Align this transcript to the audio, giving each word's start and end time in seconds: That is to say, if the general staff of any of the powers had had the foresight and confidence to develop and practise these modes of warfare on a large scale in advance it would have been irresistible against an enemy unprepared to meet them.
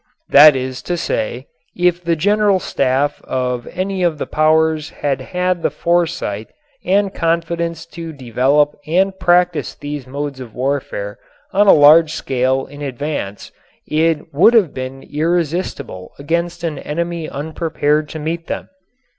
That 0.29 0.55
is 0.55 0.81
to 0.89 0.97
say, 0.97 1.45
if 1.77 2.03
the 2.03 2.15
general 2.15 2.57
staff 2.59 3.21
of 3.23 3.67
any 3.67 4.01
of 4.01 4.17
the 4.17 4.25
powers 4.25 4.89
had 4.89 5.21
had 5.21 5.61
the 5.61 5.69
foresight 5.69 6.47
and 6.83 7.13
confidence 7.13 7.85
to 7.93 8.11
develop 8.11 8.75
and 8.87 9.19
practise 9.19 9.75
these 9.75 10.07
modes 10.07 10.39
of 10.39 10.55
warfare 10.55 11.19
on 11.53 11.67
a 11.67 11.71
large 11.71 12.13
scale 12.13 12.65
in 12.65 12.81
advance 12.81 13.51
it 13.85 14.33
would 14.33 14.55
have 14.55 14.73
been 14.73 15.03
irresistible 15.03 16.13
against 16.17 16.63
an 16.63 16.79
enemy 16.79 17.29
unprepared 17.29 18.09
to 18.09 18.17
meet 18.17 18.47
them. 18.47 18.69